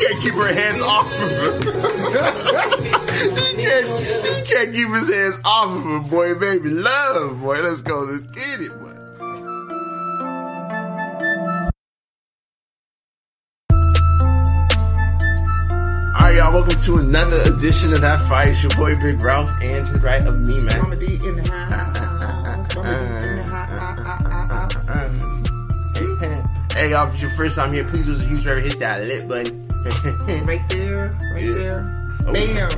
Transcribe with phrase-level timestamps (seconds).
[0.00, 1.62] can't keep her hands off of him.
[3.56, 6.34] he, can't, he can't keep his hands off of him, boy.
[6.34, 7.60] Baby, love, boy.
[7.62, 8.00] Let's go.
[8.00, 8.92] Let's get it, boy.
[16.14, 16.52] All right, y'all.
[16.52, 18.50] Welcome to another edition of That Fire.
[18.50, 20.82] It's your boy Big Ralph, and to the right of me, man.
[20.82, 22.74] Mama D in the house.
[22.74, 25.20] Mama D in the uh, uh, house.
[25.92, 28.60] Uh, hey, y'all, if it's your first time here, please do us a huge favor,
[28.60, 29.65] hit that lit button.
[30.46, 31.52] Right there, right Yeah.
[31.52, 31.92] there.
[32.26, 32.32] Oh.
[32.32, 32.68] Bam.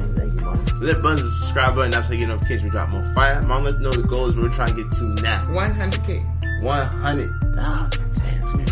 [0.80, 3.42] Button, the subscribe button, that's how you get notifications we drop more fire.
[3.42, 5.40] Mom, let know the goal is we're trying to get to now.
[5.46, 6.62] 100K.
[6.62, 8.02] 100,000.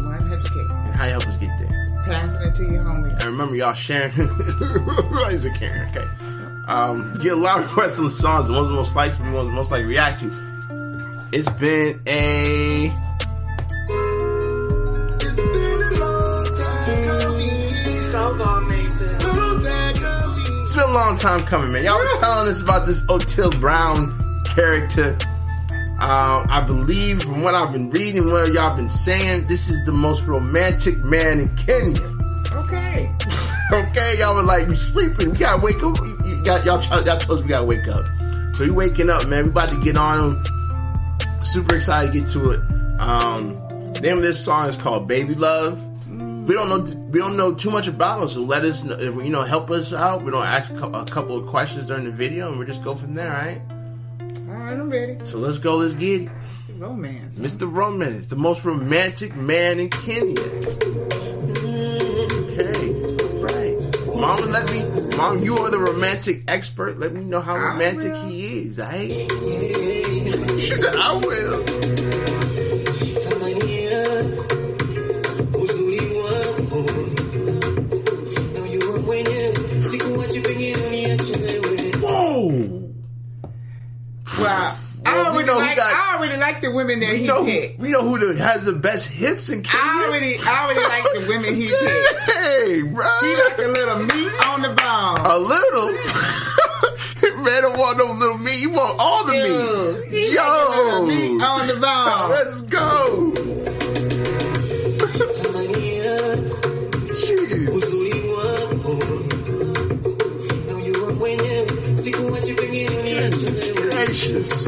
[0.02, 0.86] 100K.
[0.86, 1.86] and how you help us get there?
[2.04, 3.12] Passing it to your homies.
[3.14, 4.12] And remember, y'all sharing.
[5.32, 5.88] Is it Karen?
[5.90, 6.06] Okay.
[6.68, 8.46] Um, get a lot of requests on songs.
[8.46, 10.30] The ones with most likes will be the ones most likely react to.
[11.32, 12.65] It's been a.
[20.62, 21.84] It's been a long time coming, man.
[21.84, 25.16] Y'all were telling us about this Otile Brown character.
[26.00, 29.92] Uh, I believe from what I've been reading, what y'all been saying, this is the
[29.92, 32.02] most romantic man in Kenya.
[32.52, 33.12] Okay.
[33.72, 35.32] Okay, y'all were like, we sleeping.
[35.32, 35.96] We gotta wake up.
[36.24, 38.04] You got, y'all, y'all told us we gotta wake up.
[38.54, 39.46] So we waking up, man.
[39.46, 41.44] We about to get on them.
[41.44, 42.60] Super excited to get to it.
[43.00, 45.82] Um, the name of this song is called "Baby Love."
[46.46, 46.78] We don't know.
[47.10, 49.92] We don't know too much about them, so let us, know, you know, help us
[49.92, 50.22] out.
[50.22, 53.14] We don't ask a couple of questions during the video, and we just go from
[53.14, 53.32] there.
[53.32, 53.60] right?
[54.48, 55.18] All right, I'm ready.
[55.24, 55.76] So let's go.
[55.76, 56.30] Let's get it.
[56.68, 56.80] Mr.
[56.80, 57.38] Romance.
[57.38, 57.72] Mr.
[57.72, 60.40] Romance, the most romantic man in Kenya.
[62.46, 62.92] Okay,
[63.40, 63.76] right.
[64.20, 65.16] Mama, let me.
[65.16, 67.00] Mom, you are the romantic expert.
[67.00, 68.78] Let me know how romantic he is.
[68.78, 69.08] Right?
[70.60, 72.35] she said, "I will."
[86.76, 87.78] Women that We he know, picked.
[87.80, 89.80] we know who the, has the best hips in Kenya.
[89.82, 92.30] I already, I already like the women he picked.
[92.30, 93.06] Hey, bro.
[93.20, 95.26] He like a little meat on the bone.
[95.26, 95.92] A little.
[97.42, 98.60] Man, don't want no little meat.
[98.60, 100.18] You want all the Ew, meat.
[100.28, 100.42] he Yo.
[100.42, 102.30] like a little meat on the bone.
[102.30, 103.32] Let's go.
[112.76, 113.74] Jeez.
[113.74, 114.66] Gracious.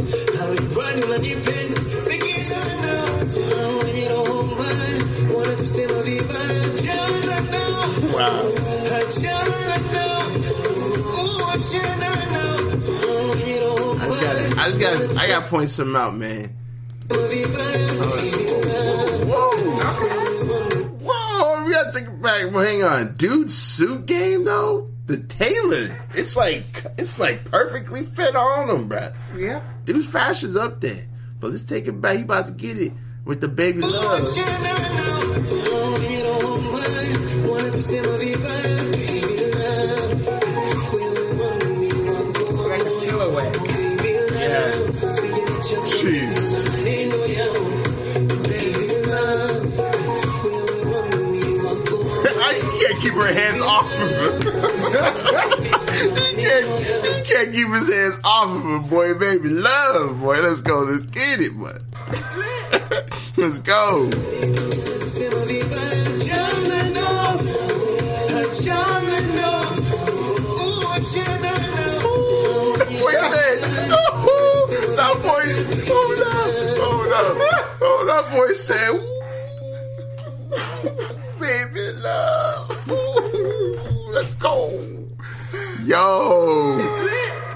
[14.00, 16.55] I just gotta, I just gotta, I gotta point some out, man.
[19.28, 19.50] Whoa.
[21.00, 22.53] Whoa, we gotta think back.
[22.53, 23.17] Well, hang on.
[23.17, 24.88] Dude's suit game, though?
[25.06, 29.15] The tailor, it's like, it's like perfectly fit on him, bruh.
[29.37, 29.62] Yeah.
[29.87, 31.06] Dude's fashion's up there.
[31.41, 32.17] But let's take it back.
[32.17, 32.93] He about to get it
[33.28, 34.22] with the baby love.
[42.69, 43.56] Like a silhouette.
[44.33, 44.72] Yeah.
[46.00, 46.37] Jeez.
[52.41, 55.55] I can't keep her hands off of him.
[56.77, 59.15] he, can't, keep his hands off of him, boy.
[59.15, 60.41] Baby, love, boy.
[60.41, 60.81] Let's go.
[60.81, 61.79] Let's get it, boy.
[63.37, 64.11] Let's go.
[73.19, 73.53] That
[74.97, 77.37] that voice, hold up, hold up,
[77.81, 78.89] hold up, boy said,
[81.39, 82.91] baby love,
[84.12, 84.79] let's go.
[85.85, 86.47] Yo,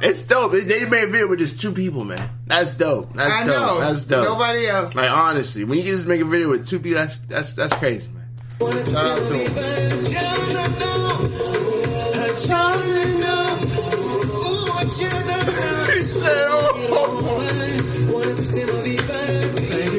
[0.08, 0.52] it's dope.
[0.52, 2.28] They- They made a video with just two people, man.
[2.46, 3.12] That's dope.
[3.14, 3.56] That's I dope.
[3.56, 3.80] know.
[3.80, 4.24] That's dope.
[4.24, 4.94] Nobody else.
[4.94, 8.08] Like honestly, when you just make a video with two people, that's that's that's crazy,
[8.08, 8.28] man.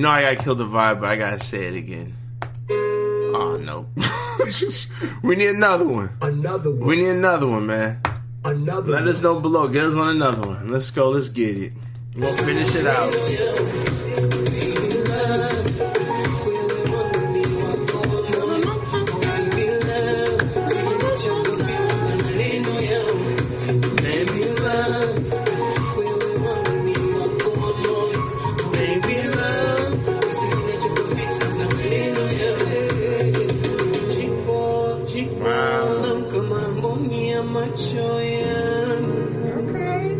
[0.00, 2.16] You know I gotta kill the vibe, but I gotta say it again.
[2.70, 3.86] Oh no.
[5.22, 6.16] we need another one.
[6.22, 6.88] Another one.
[6.88, 8.00] We need another one, man.
[8.42, 9.08] Another Let one.
[9.10, 9.68] us know below.
[9.68, 10.70] Get us on another one.
[10.70, 11.10] Let's go.
[11.10, 11.72] Let's get it.
[12.16, 14.29] We'll finish it out.
[39.64, 40.16] Okay.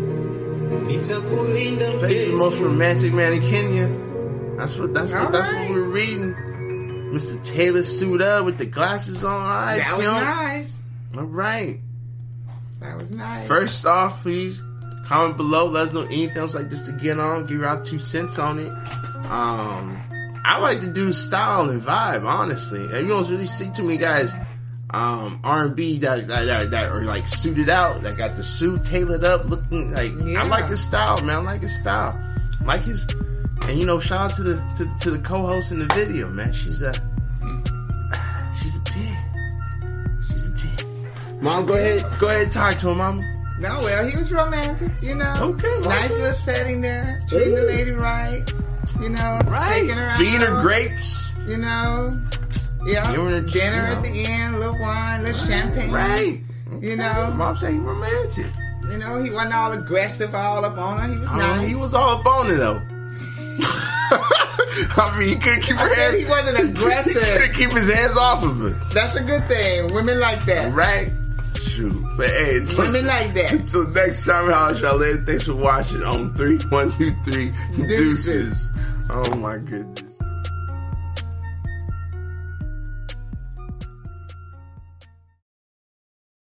[1.99, 4.57] So he's the most romantic man in Kenya.
[4.57, 5.31] That's what that's what, right.
[5.31, 6.33] that's what we're reading.
[7.13, 7.43] Mr.
[7.43, 9.33] Taylor suit up with the glasses on.
[9.33, 10.79] All right, that was nice.
[11.17, 11.79] All right.
[12.79, 13.47] That was nice.
[13.47, 14.63] First off, please
[15.05, 15.67] comment below.
[15.67, 17.45] Let us know anything else like this to get on.
[17.47, 18.69] Give out two cents on it.
[19.29, 20.01] Um,
[20.43, 22.83] I like to do style and vibe, honestly.
[22.83, 24.33] everyone's really see to me, guys
[24.93, 28.01] um, R and B that, that that that are like suited out.
[28.01, 31.37] That got the suit tailored up, looking like I like his style, man.
[31.37, 32.19] I like his style.
[32.65, 33.07] Like his,
[33.67, 36.51] and you know, shout out to the to, to the co-host in the video, man.
[36.51, 36.93] She's a
[38.61, 40.19] she's a ten.
[40.27, 41.41] She's a ten.
[41.41, 43.19] Mom, go ahead, go ahead, and talk to him, mom.
[43.59, 45.33] No, well, he was romantic, you know.
[45.39, 47.19] Okay, Nice little setting there.
[47.27, 48.43] Treating the lady right.
[48.99, 49.39] You know.
[49.45, 49.81] Right.
[49.81, 50.17] Taking her out.
[50.17, 51.31] Feeding her grapes.
[51.47, 52.19] You know.
[52.85, 53.05] Yeah.
[53.07, 55.91] Her, Dinner you at the end, a little wine, a little champagne.
[55.91, 56.39] Right.
[56.79, 57.33] You know.
[57.35, 58.47] Mom said he romantic.
[58.89, 61.07] You know, he wasn't all aggressive all up on her.
[61.13, 62.81] He was I mean, he was all up on it though.
[64.13, 66.23] I mean, he couldn't keep her said hands.
[66.23, 67.13] he wasn't aggressive.
[67.21, 68.69] He couldn't keep his hands off of her.
[68.93, 69.93] That's a good thing.
[69.93, 70.73] Women like that.
[70.73, 71.11] Right?
[71.61, 71.93] Shoot.
[72.17, 73.51] But hey, until, Women like that.
[73.53, 75.23] until next time, at y'all later.
[75.25, 77.53] Thanks for watching on three, one, two, three.
[77.77, 77.87] Deuces.
[77.87, 78.71] Deuces.
[79.09, 80.03] Oh my goodness.